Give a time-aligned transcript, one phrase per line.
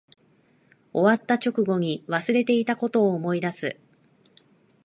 [0.93, 3.79] 終わった直後に忘れていたことを思い出す